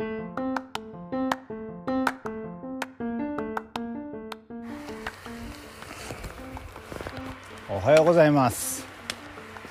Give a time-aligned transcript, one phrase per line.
[0.00, 0.04] お
[7.80, 8.86] はようございます。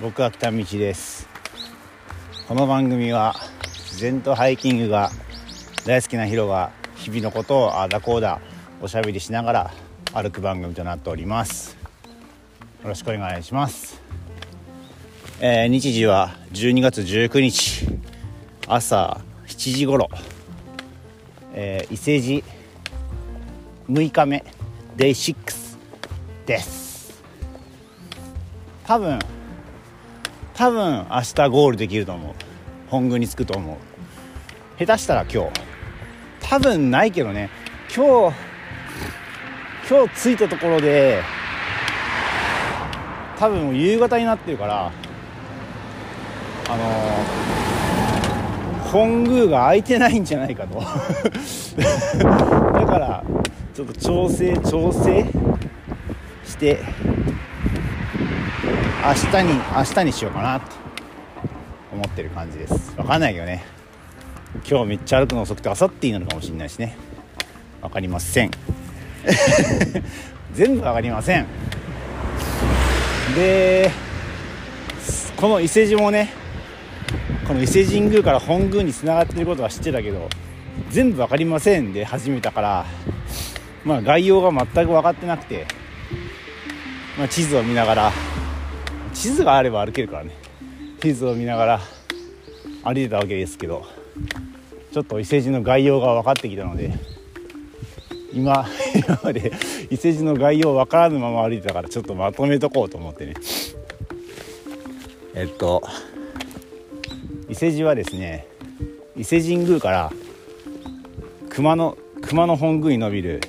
[0.02, 1.30] 僕は北道です。
[2.46, 3.36] この番組は
[3.86, 5.12] 自然とハイキングが
[5.86, 8.42] 大好きなヒロが日々のことをあだこうだ
[8.82, 9.72] おしゃべりしながら
[10.14, 11.78] 歩く番組となっております。
[12.84, 14.02] よろしくお願いします、
[15.40, 17.88] えー日時は12月19日。
[18.68, 19.22] 朝
[19.68, 20.10] 7時頃、
[21.54, 22.44] えー伊勢路
[23.90, 24.46] 6日目
[24.96, 25.36] デイ6
[26.46, 27.22] です。
[28.86, 29.20] 多分
[30.54, 32.34] 多分明日ゴールできると思う。
[32.90, 33.78] 本宮に着くと思う。
[34.80, 35.50] 下手したら今日。
[36.40, 37.50] 多分ないけどね。
[37.94, 38.38] 今日
[39.90, 41.22] 今日着いたところで
[43.38, 44.94] 多分夕方になってるから
[46.70, 47.57] あのー
[48.98, 50.80] 本宮が空いてないんじゃないかと。
[52.18, 53.24] だから
[53.76, 55.24] ちょっと調整調整
[56.44, 56.80] して
[59.06, 60.66] 明日に明日にしようかなって
[61.94, 62.96] 思ってる感じです。
[62.96, 63.64] 分かんないけどね。
[64.68, 66.98] 今日めっちゃ歩くの遅くて明後日になるかもしれないしね。
[67.84, 68.52] 分かりません。
[70.54, 71.46] 全部分かりません。
[73.36, 73.92] で
[75.36, 76.47] この伊勢路もね
[77.48, 80.28] この伊勢神宮から本宮につながってることは知ってたけど
[80.90, 82.86] 全部分かりませんで始めたから
[83.86, 85.66] まあ概要が全く分かってなくて、
[87.18, 88.12] まあ、地図を見ながら
[89.14, 90.32] 地図があれば歩けるからね。
[91.00, 91.80] 地図を見ながら
[92.84, 93.86] 歩いてたわけですけど
[94.92, 96.92] ちょっと伊勢路の概要が分かってきたので
[98.34, 99.54] 今 今まで
[99.90, 103.36] 伊勢路の概要分からぬまま歩いてたからちょっとまとめとこうと思ってね。
[105.34, 105.84] えっと
[107.50, 108.46] 伊勢路はですね
[109.16, 110.12] 伊勢神宮から
[111.50, 113.42] 熊野熊野本宮に伸びる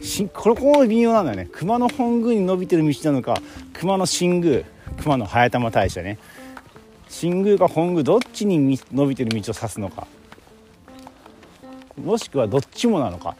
[0.00, 1.48] しこれここも微妙なんだよね。
[1.50, 3.40] 熊野本宮に伸びてる道なのか
[3.72, 4.62] 熊野新宮
[5.02, 6.18] 熊野早玉大社ね。
[7.08, 10.06] 新宮か本宮どっちにみ伸びてる道を指すのか。
[11.96, 13.36] もしくはどっちもなのか。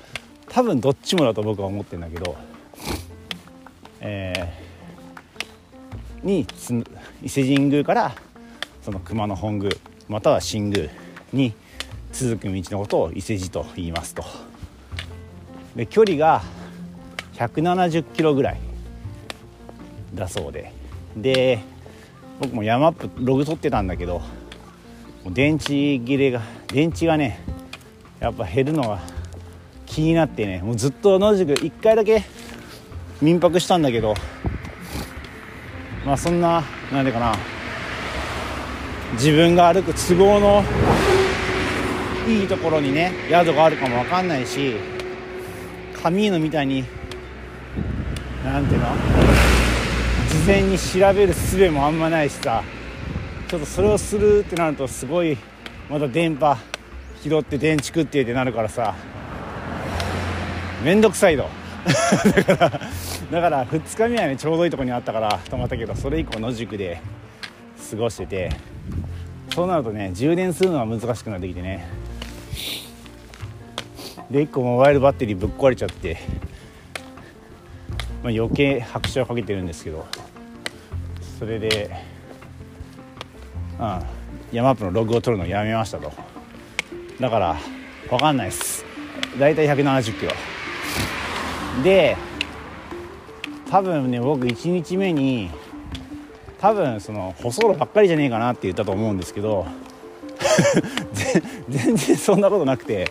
[0.48, 2.36] 多分どっちもだと僕は思ってるんだけど
[4.00, 6.74] えーにつ
[7.22, 8.14] 伊勢神宮から
[8.82, 9.70] その熊野本宮
[10.08, 10.88] または新宮
[11.32, 11.54] に
[12.12, 14.24] 続く道のことを伊勢路と言いますと。
[15.76, 16.42] で距離が
[17.34, 18.60] 170キロぐらい
[20.14, 20.72] だそうで。
[21.16, 21.60] で
[22.40, 24.22] 僕も山アップログ撮ってたんだけど
[25.26, 27.40] 電池切れが電池がね
[28.20, 29.00] やっぱ減るのが
[29.86, 32.24] 気になってねもうずっと野宿1回だけ
[33.20, 34.14] 民泊したんだけど
[36.06, 36.62] まあそんな
[36.92, 37.57] なんでかな。
[39.14, 40.62] 自分が歩く都合の
[42.28, 44.76] いいところにね宿があるかも分かんないし
[45.94, 46.84] カミーノみたいに
[48.44, 48.86] なんていうの？
[50.28, 52.62] 事前に調べる術もあんまないしさ
[53.48, 55.38] ちょっとそれをするってなるとすごい
[55.88, 56.58] また電波
[57.22, 58.94] 拾って電池食ってってなるからさ
[60.84, 61.48] めんどくさいと。
[62.44, 62.80] だから
[63.30, 67.00] だから2日目はねちょうどいいとこにあったから泊まったけどそれ以降野宿で
[67.90, 68.77] 過ごしてて。
[69.58, 71.84] そうなるとね充電するのは難しくなってきてね。
[74.30, 76.16] で1個モバイルバッテリーぶっ壊れちゃって、
[78.22, 80.06] まあ、余計拍車をかけてるんですけど
[81.40, 81.90] それで、
[83.80, 84.02] うん、
[84.52, 86.12] 山アップのログを取るのやめましたと。
[87.18, 87.56] だから
[88.08, 88.84] 分かんないです。
[89.40, 90.32] 大体170キロ。
[91.82, 92.16] で
[93.68, 95.50] 多分ね僕1日目に
[96.60, 99.66] 多分その舗装路ばっかりじゃねえかなって言ったと思うんですけど
[101.68, 103.10] 全然そんなことなくて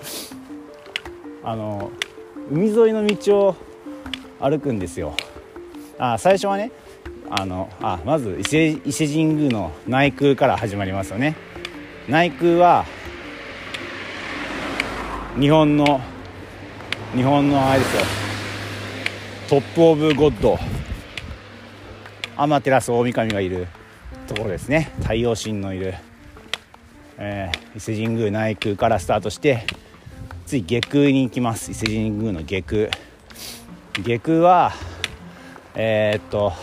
[1.43, 1.91] あの
[2.51, 3.55] 海沿いの道を
[4.39, 5.13] 歩くんですよ。
[5.97, 6.71] あ最初はね
[7.29, 11.35] あのあまず伊勢伊勢神宮の内宮から始まりますよね。
[12.07, 12.85] 内宮は
[15.39, 16.01] 日本の
[17.15, 18.01] 日本のあれですよ。
[19.49, 20.59] トップ・オブ・ゴッド。
[22.39, 23.67] アマテラス大神がいる
[24.27, 24.91] ところですね。
[25.01, 25.95] 太陽神のいる、
[27.17, 29.65] えー伊勢神宮内宮からスタートして
[30.45, 31.71] 次下空に行きます。
[31.71, 32.89] 伊勢神宮の下空
[34.03, 34.71] 下空は
[35.73, 36.53] えーっと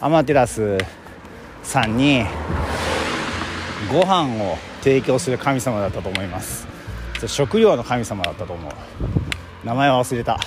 [0.00, 0.78] アマテラス
[1.62, 2.24] さんに
[3.92, 6.66] ご飯を提供する神様だったと思います。
[7.26, 8.72] 食料の神様だったと思う。
[9.66, 10.40] 名前は忘れた。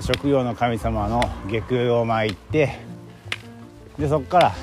[0.00, 2.80] 食料の神様の下空を参って
[3.98, 4.54] でそこから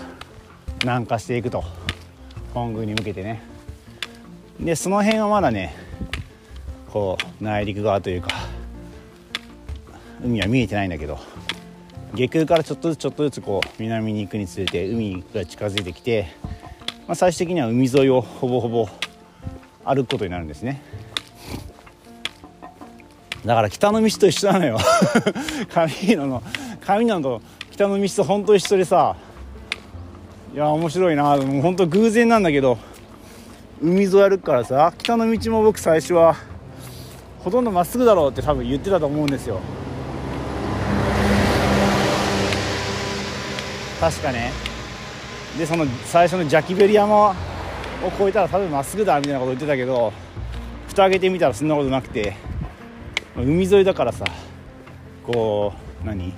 [0.82, 1.64] 南下していくと。
[2.54, 3.42] 本宮に向けてね。
[4.60, 5.76] でその辺はまだね
[6.92, 8.30] こう内陸側というか
[10.24, 11.18] 海は見えてないんだけど
[12.14, 16.28] 下空からちょっとずつちょっとずつこう南に行くにつれて海が近づいてきて、
[17.08, 18.88] まあ、最終的には海沿いをほぼほぼ
[19.84, 20.82] 歩くことになるんですね。
[23.44, 24.78] だから北の道と一緒なのよ。
[25.68, 26.44] 上野の
[26.80, 27.42] 上野と
[27.74, 29.16] 北の道と本当一緒でさ
[30.54, 31.36] いや面白いな。
[31.38, 32.78] もう本当偶然なんだけど
[33.82, 36.36] 海沿い歩くからさ北の道も僕最初は
[37.40, 39.60] ほとんどまっすぐだろうって多分言ってたと思うんですよ。
[44.00, 44.52] 確かね。
[45.58, 47.34] でその最初のジャキベリ山を
[48.20, 50.14] 越えたら多分まっすぐだみたいなこと言ってたけど
[50.90, 52.36] 蓋開けてみたらそんなことなくて
[53.36, 54.26] 海沿いだからさ
[55.26, 55.74] こ
[56.04, 56.36] う何？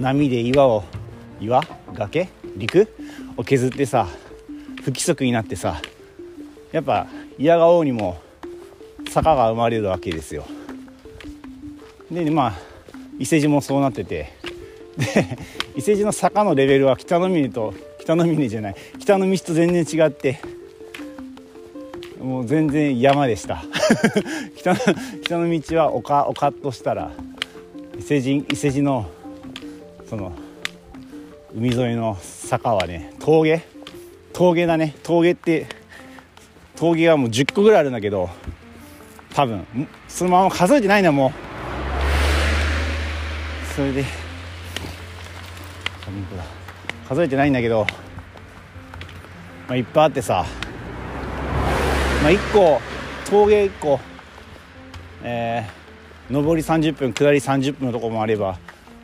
[0.00, 0.84] 波で岩を
[1.40, 1.62] 岩？
[1.92, 2.28] 崖？
[2.56, 2.88] 陸？
[3.36, 4.08] を削ってさ
[4.82, 5.80] 不規則になってさ
[6.72, 7.06] やっぱ
[7.38, 8.20] 嫌がおうにも
[9.10, 10.44] 坂が生まれるわけですよ。
[12.10, 12.52] でまあ
[13.18, 14.32] 伊勢路もそうなってて。
[14.96, 15.38] で
[15.76, 18.74] 伊勢路の坂のレベルは北の峰と北の峰じゃない。
[18.98, 20.40] 北の道と全然違って。
[22.20, 23.64] もう全然山でした。
[24.56, 24.80] 北の
[25.22, 27.10] 北の道は丘丘としたら
[27.98, 29.10] 伊勢路伊勢路の
[30.10, 30.32] その
[31.54, 33.62] 海沿いの坂はね峠？
[34.32, 34.96] 峠だね。
[35.04, 35.68] 峠って
[36.74, 38.28] 峠がもう10個ぐらいあるんだけど
[39.32, 39.64] 多分
[40.08, 41.32] そのまま数えてないんだもう
[43.72, 44.04] それで
[47.08, 47.86] 数えてないんだけど、
[49.68, 50.44] まあ、いっぱいあってさ、
[52.24, 52.80] まあ、1個
[53.30, 54.00] 峠1個
[55.22, 58.58] えー、上り30分下り30分のとこもあれば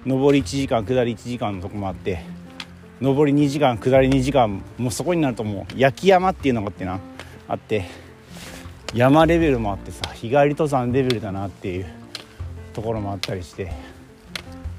[0.07, 2.21] 上り1時間下り1時間のとこもあって
[3.01, 7.01] 上り2時間下り2時間もうそこになるともう焼き山っていうのがあってな
[7.49, 7.87] あって
[8.95, 11.87] 山レベルもあってさ日帰り登山レベルだなっていう
[12.73, 13.73] ところもあったりして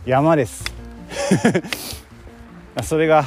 [0.06, 0.63] 山です。
[2.81, 3.25] それが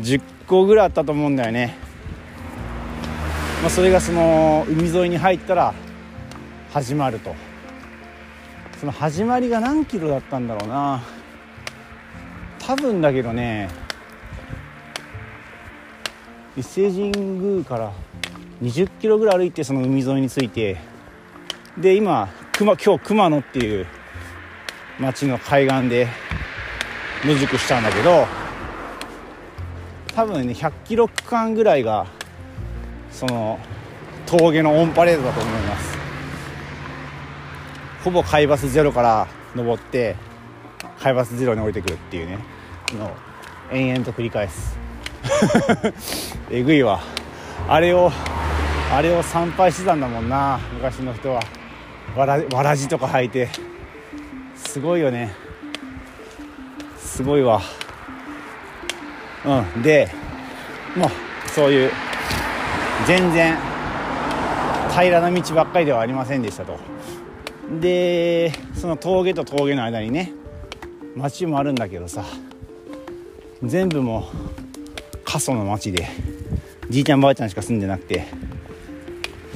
[0.00, 1.74] 10個ぐらいあったと思うんだよね、
[3.62, 5.72] まあ、それがその海沿いに入ったら
[6.70, 7.34] 始まると。
[8.84, 11.02] その始まりが何キロだったんだろうな。
[12.66, 13.68] 多分だけどね
[16.56, 17.92] 伊勢神宮から
[18.62, 20.78] 20キロぐらい歩いてその海沿いに着いて
[21.76, 23.86] で今熊今日熊野っていう
[24.98, 26.08] 町の海岸で
[27.24, 28.26] 野宿したんだけど
[30.14, 32.06] 多分ね100キロ区間ぐらいが
[33.10, 33.58] その
[34.26, 35.98] 峠のオンパレードだと思います。
[38.04, 40.16] ほぼ海抜ゼロから登って
[41.00, 42.53] 海抜ゼロに降りてくるっていうね。
[42.96, 43.10] のを
[43.72, 44.78] 延々と繰り返す。
[46.50, 47.00] えぐいわ。
[47.68, 48.10] あれを
[48.92, 51.40] あれを参拝してたんだもんな昔の人は。
[52.16, 53.48] わらわらじとか履いて。
[54.54, 55.34] すごいよね。
[56.98, 57.60] すごいわ。
[59.44, 59.82] うん。
[59.82, 60.08] で
[60.96, 61.10] もう
[61.50, 61.90] そういう
[63.06, 63.56] 全然
[64.90, 66.78] 平らな道ばっかりではありませんでしたと。
[67.80, 70.32] でその峠と峠の間にね
[71.16, 72.24] 町もあるんだけどさ。
[73.62, 74.28] 全部も
[75.24, 76.08] 過疎の町で
[76.90, 78.26] じいちゃんばあちゃんしか住んでなくて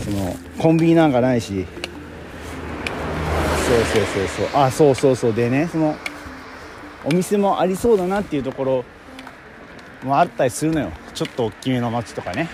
[0.03, 1.67] そのコンビニなんかないし
[3.69, 4.63] そうそうそうそう。
[4.63, 5.35] あそうそうそう。
[5.35, 5.95] でねその
[7.05, 8.85] お店もありそうだなっていうところ
[10.03, 10.91] もあったりするのよ。
[11.15, 12.49] ちょっと大きめの街とかね。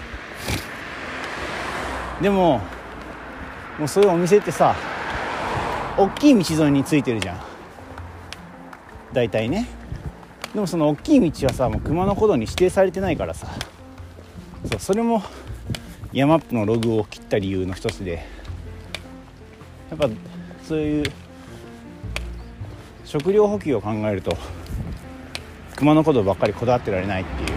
[2.20, 2.60] でも
[3.78, 4.74] もうそういうお店ってさ
[5.96, 7.40] 大きい道沿いについてるじゃん。
[9.12, 9.68] 大体ね。
[10.54, 13.48] でもその大きい道はさもう熊野古道に指定されてないからさ。
[14.64, 15.22] そうそれも
[16.12, 18.24] ヤマップのログを切った理由の一つで。
[19.90, 20.08] やっぱ
[20.62, 21.04] そういう
[23.04, 24.36] 食料補給を考えると
[25.76, 27.48] 熊野古道ばっかりこだわってられないっていう。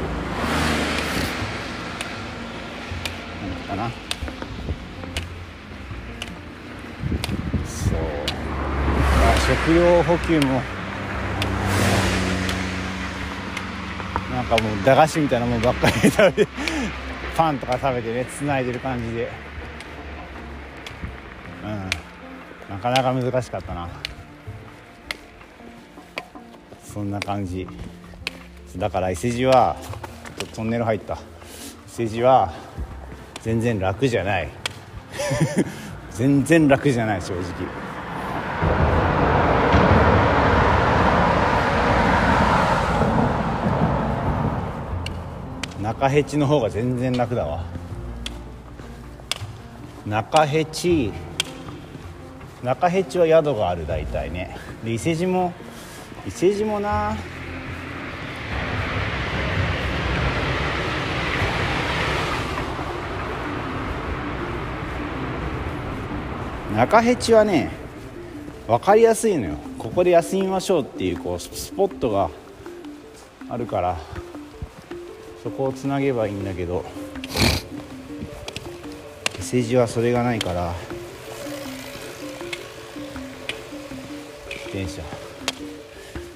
[3.70, 3.89] 何かな。
[7.66, 7.98] そう。
[9.24, 9.36] あ
[9.66, 10.62] 食料補給も
[14.32, 16.48] なんかもう駄菓子みたいなもんばっかり食べて
[17.36, 19.30] パンとか食べてねつないでる感じで。
[21.63, 21.89] うん。
[22.70, 23.89] なかなか難しかったな。
[26.84, 27.68] そんな感じ。
[28.77, 29.75] だから伊勢路は
[30.56, 31.16] トンネル入った。
[32.00, 32.54] 伊勢路は
[33.42, 34.50] 全然楽じゃない。
[36.12, 37.87] 全然楽じゃない正直。
[46.00, 47.63] 中ヘチの方が全然楽だわ。
[50.06, 51.12] 中辺地
[52.62, 54.56] 中辺地は宿がある大体ね。
[54.84, 55.51] で伊勢路も。
[56.27, 57.16] 伊勢路もな。
[66.75, 67.72] 中辺地はね
[68.68, 69.58] 分かりやすいのよ。
[69.80, 72.30] ここで休みましょうっていうこうスポットが
[73.50, 73.98] あるから。
[75.44, 76.86] そこをつなげばいいんだけど。
[79.39, 80.74] 伊勢路はそれがないから。
[84.74, 85.01] 電車。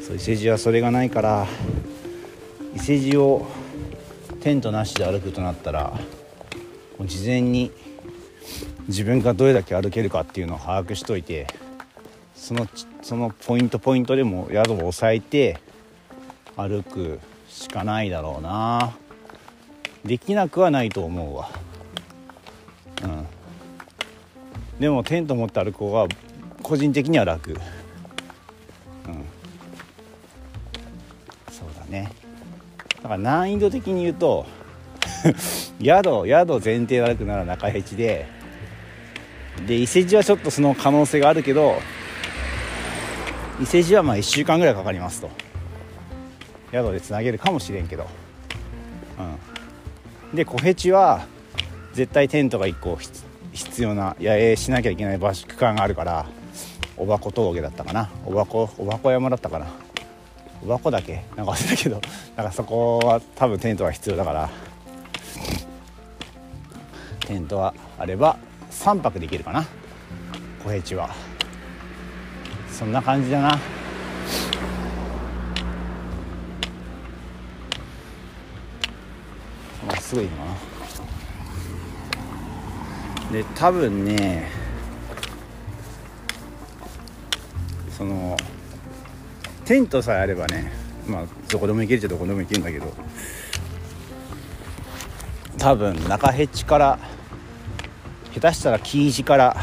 [0.01, 1.47] そう伊勢路はそれがないから。
[2.75, 3.47] 伊勢路を
[4.41, 5.93] テントなしで歩くとなったら
[6.97, 7.71] もう事前に
[8.87, 11.47] 自分がどれだけ歩けるかっていうのを把握しといて
[12.33, 12.67] その
[13.03, 15.59] そのポイントポイントでも宿を押さえて
[16.55, 17.19] 歩く。
[17.51, 18.95] しかないだろうな。
[20.05, 21.49] できなくはないと思うわ。
[23.03, 23.27] うん。
[24.79, 26.07] でもテント持って歩く方が
[26.63, 27.51] 個人的には楽。
[27.51, 27.57] うん。
[31.51, 32.11] そうだね。
[33.03, 34.45] だから難易度的に言うと
[35.83, 38.27] 宿宿前提で歩くなら中辺地で
[39.67, 41.81] で伊勢路はちょっとその可能性があるけど
[43.59, 45.50] 伊勢路はまあ1週間ぐらいかかりますと。
[46.71, 48.07] 宿でつなげるかもしれんけど。
[50.31, 50.35] うん。
[50.35, 51.25] で小辺地は
[51.93, 52.97] 絶対テントが1個
[53.51, 56.25] 必要な野営しなきゃいけない場所区間があるから
[56.95, 58.09] おばこ峠だったかな。
[58.25, 59.67] おばこおばこ山だったかな。
[60.63, 61.25] おばこだけ。
[61.35, 61.95] なんか忘れたけど
[62.37, 64.49] だからそこは多分テントが必要だから。
[67.27, 68.37] テントはあれば
[68.69, 69.65] 3泊できるかな。
[70.63, 71.09] 小平地は。
[72.71, 73.59] そんな感じだな
[79.87, 80.31] まっすぐいな。
[83.31, 84.49] で多分ね
[87.97, 88.35] その
[89.63, 90.73] テントさえあればね
[91.07, 92.93] まあどこでも行けるっちゃどこでも行けるんだけど
[95.57, 96.99] 多分中辺地から
[98.33, 99.55] 下手したら紀伊寺から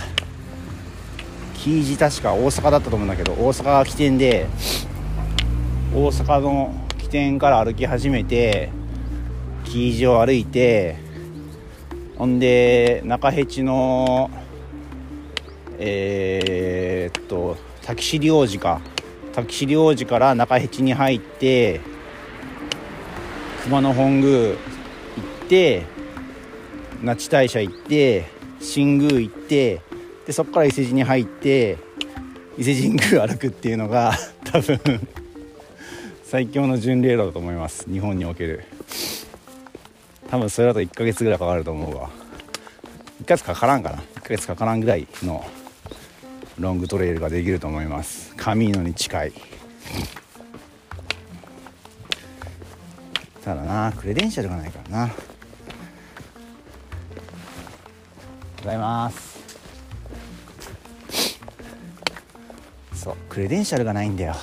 [1.57, 4.47] 紀伊寺確か大阪だったと思うんだけど大阪が起点で
[5.93, 8.78] 大阪の起点から歩き始めて
[9.69, 10.97] 紀伊寺を歩いて
[12.17, 14.31] ほんで中辺地の
[15.79, 18.81] えー、っと滝尻王子か
[19.33, 21.81] 滝尻王子から中辺地に入って
[23.65, 24.55] 熊野本宮行
[25.45, 25.83] って
[27.03, 28.25] 那智大社行って
[28.61, 29.83] 新宮行って
[30.27, 31.79] でそこから伊勢路に入って
[32.57, 34.81] 伊勢神宮歩くっていうのが多分
[36.25, 38.65] 最強の巡礼路だと思います日本における
[40.29, 42.11] 多分それだと1ヶ月ぐらいかかると思うわ。
[43.23, 43.99] 1ヶ月かからんかな。
[43.99, 45.45] 1ヶ月かからんぐらいの
[46.59, 48.35] ロングトレイルができると思います。
[48.37, 49.33] カミーノに近い。
[53.43, 55.15] ただなクレデンシャルがないからな。
[58.59, 59.39] ございます。
[62.93, 64.35] そうクレデンシャルがないんだよ。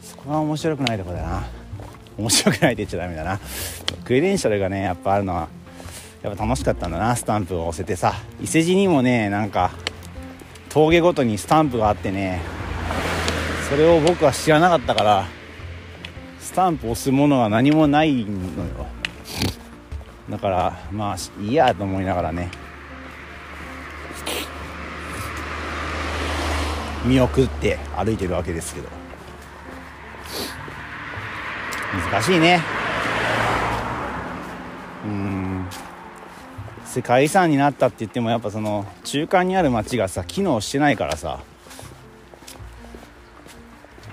[0.00, 1.46] そこが面白くないとこだな。
[2.16, 3.38] 面白くないって言っちゃダメだな。
[4.06, 5.48] クレデンシャルがねやっぱあるのは
[6.22, 8.14] やっぱ楽しかったんだなスタンプを押せてさ。
[8.40, 9.72] 伊勢路にもねなんか
[10.68, 12.40] 峠ごとにスタンプがあってね
[13.68, 15.26] それを僕は知らなかったから
[16.38, 18.86] スタンプ押すものが何もないのよ。
[20.30, 22.48] だからまあいいやと思いながらね。
[27.04, 28.88] 見送って歩いてるわけですけど。
[32.12, 32.85] 難しいね。
[35.06, 35.66] うん。
[36.84, 41.40] 世界遺産になったって言ってもやっぱその中間にある町がさ機能してないからさ。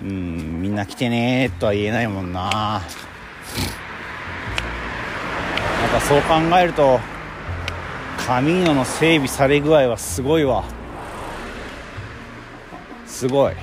[0.01, 2.41] うんみんな来てねとは言えないもんな。
[2.41, 2.81] や
[5.87, 6.99] っぱそう考えると
[8.25, 10.65] カミーノの整備され具合はすごいわ。
[13.05, 13.53] すごい。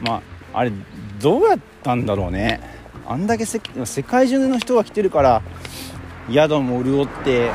[0.00, 0.72] まああれ
[1.20, 2.60] どうやったんだろうね。
[3.06, 3.58] あんだけ世
[4.04, 5.42] 界中の人が来てるから
[6.30, 7.50] 宿も潤って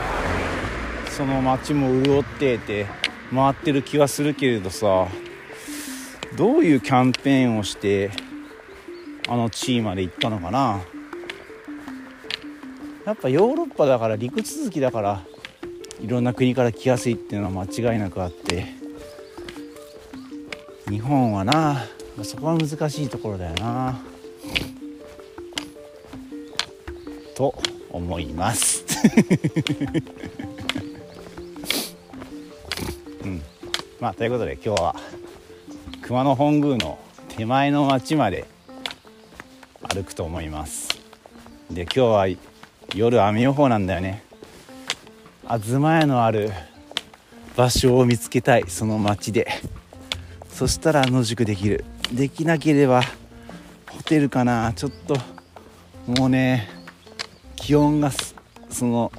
[1.10, 2.86] その街も潤ってって
[3.34, 5.08] 回ってる気はするけれどさ
[6.38, 8.12] どういうキャンペーンをして
[9.28, 10.82] あの地位まで行ったのかな。
[13.06, 15.24] やっぱヨーロッパだから陸続きだから
[16.00, 18.68] いろんな国から来やすいっていうのは間違いなくあって
[20.88, 21.82] 日本はな
[22.24, 24.00] そこは難しいところだよな。
[27.36, 27.56] と。
[28.00, 28.86] 思います。
[33.24, 33.42] うん。
[34.00, 34.96] まあということで今日は
[36.02, 38.46] 熊野本宮の手前の町まで
[39.94, 40.88] 歩くと思います。
[41.70, 42.28] で今日は
[42.96, 44.24] 夜雨予報なんだよね。
[45.44, 46.52] 東屋のある
[47.58, 49.48] 場所を見つけたいその町で。
[50.50, 51.84] そしたら野宿できる。
[52.14, 53.02] できなければ
[53.90, 54.72] ホテルかな。
[54.74, 55.18] ちょっと
[56.08, 56.79] もうね
[57.62, 58.12] 気温が
[58.70, 59.12] その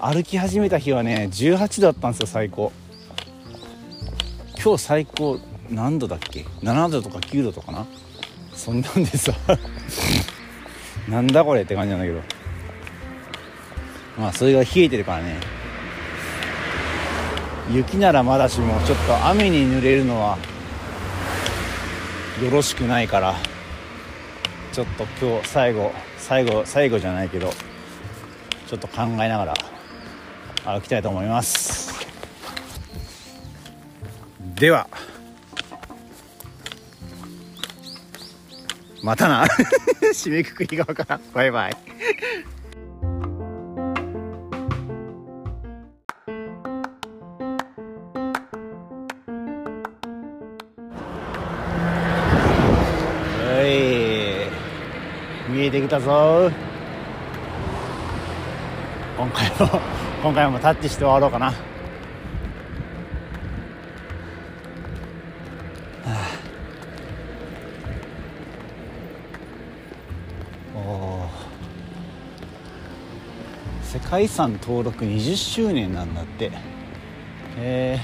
[0.00, 2.72] 歩き始めた日はね18度だったんですよ最高。
[4.62, 5.38] 今日最高
[5.70, 7.86] 何度だっけ？7度とか9度とかな？
[8.54, 9.32] そんなんでさ
[11.08, 12.20] なんだこれって感じなんだけど。
[14.18, 15.36] まあそれが冷えてるからね。
[17.70, 20.36] 雪ならまだしもちょっと雨に濡れるのは
[22.42, 23.34] よろしくないから。
[24.72, 27.52] ちょっと今日最後最後最後じゃないけど
[28.66, 29.54] ちょっと考えながら
[30.64, 31.92] 歩きたいと思います。
[34.54, 34.88] では
[39.02, 39.44] またな。
[40.14, 41.22] 締めくくり側からん。
[41.32, 41.76] バイバイ。
[55.52, 56.50] 見えてきたぞ。
[59.18, 59.80] 今回も
[60.24, 61.52] 今回もタッチして終わろうかな、は
[70.74, 71.28] あ、お
[73.82, 76.50] 世界遺産登録20周年なんだって。
[77.58, 78.00] え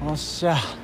[0.00, 0.83] ー、おっしゃ。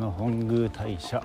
[0.00, 1.22] の本宮大社。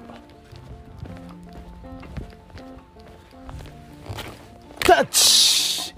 [4.79, 5.95] タッチ！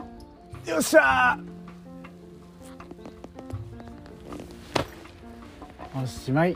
[0.70, 1.38] よっしゃ！
[5.96, 6.56] おしまい。